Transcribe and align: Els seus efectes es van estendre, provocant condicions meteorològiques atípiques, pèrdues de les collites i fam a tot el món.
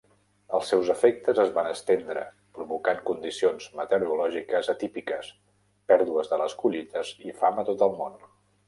Els 0.59 0.69
seus 0.71 0.87
efectes 0.93 1.41
es 1.43 1.51
van 1.57 1.69
estendre, 1.73 2.23
provocant 2.59 3.03
condicions 3.11 3.69
meteorològiques 3.83 4.73
atípiques, 4.77 5.33
pèrdues 5.93 6.35
de 6.35 6.45
les 6.45 6.61
collites 6.65 7.17
i 7.31 7.41
fam 7.45 7.65
a 7.67 7.71
tot 7.73 7.89
el 7.91 7.97
món. 8.03 8.23